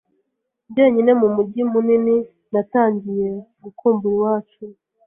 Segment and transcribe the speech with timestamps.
[0.73, 2.15] Jyenyine mu mujyi munini,
[2.51, 3.29] natangiye
[3.63, 4.63] gukumbura iwacu.